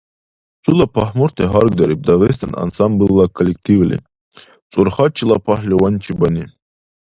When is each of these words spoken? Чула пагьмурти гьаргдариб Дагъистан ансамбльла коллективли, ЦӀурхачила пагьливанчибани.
Чула 0.63 0.85
пагьмурти 0.95 1.43
гьаргдариб 1.51 1.99
Дагъистан 2.05 2.51
ансамбльла 2.63 3.25
коллективли, 3.37 3.97
ЦӀурхачила 4.71 5.37
пагьливанчибани. 5.45 6.45